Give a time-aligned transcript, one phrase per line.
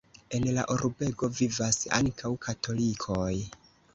[0.35, 3.33] En la urbego vivas ankaŭ katolikoj.